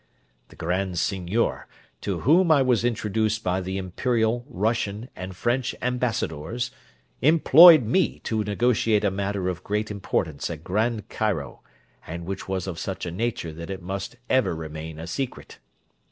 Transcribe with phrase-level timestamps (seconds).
[0.47, 1.67] The Grand Seignior,
[2.01, 6.71] to whom I was introduced by the Imperial, Russian, and French ambassadors,
[7.21, 11.61] employed me to negotiate a matter of great importance at Grand Cairo,
[12.07, 15.59] and which was of such a nature that it must ever remain a secret.